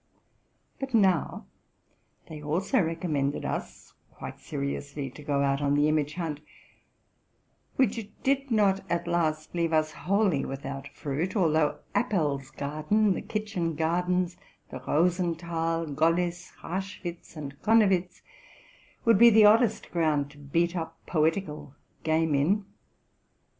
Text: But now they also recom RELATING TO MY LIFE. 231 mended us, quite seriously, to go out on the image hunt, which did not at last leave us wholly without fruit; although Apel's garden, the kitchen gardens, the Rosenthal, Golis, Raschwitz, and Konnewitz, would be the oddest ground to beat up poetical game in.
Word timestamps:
But 0.79 0.95
now 0.95 1.45
they 2.27 2.41
also 2.41 2.79
recom 2.79 2.85
RELATING 2.85 2.99
TO 2.99 3.07
MY 3.07 3.19
LIFE. 3.19 3.31
231 3.31 3.31
mended 3.31 3.45
us, 3.45 3.93
quite 4.11 4.39
seriously, 4.39 5.09
to 5.11 5.21
go 5.21 5.43
out 5.43 5.61
on 5.61 5.75
the 5.75 5.87
image 5.87 6.15
hunt, 6.15 6.39
which 7.75 8.09
did 8.23 8.49
not 8.49 8.79
at 8.89 9.05
last 9.05 9.53
leave 9.53 9.71
us 9.71 9.91
wholly 9.91 10.43
without 10.43 10.87
fruit; 10.87 11.35
although 11.35 11.77
Apel's 11.93 12.49
garden, 12.49 13.13
the 13.13 13.21
kitchen 13.21 13.75
gardens, 13.75 14.37
the 14.71 14.79
Rosenthal, 14.87 15.85
Golis, 15.85 16.51
Raschwitz, 16.63 17.35
and 17.35 17.61
Konnewitz, 17.61 18.23
would 19.05 19.19
be 19.19 19.29
the 19.29 19.45
oddest 19.45 19.91
ground 19.91 20.31
to 20.31 20.39
beat 20.39 20.75
up 20.75 20.97
poetical 21.05 21.75
game 22.01 22.33
in. 22.33 22.65